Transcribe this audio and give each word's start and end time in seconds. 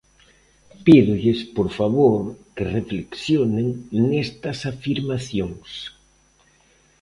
Pídolles, 0.85 1.39
por 1.55 1.67
favor, 1.77 2.19
que 2.55 2.65
reflexionen 2.77 3.67
nestas 4.09 4.59
afirmacións. 4.71 5.69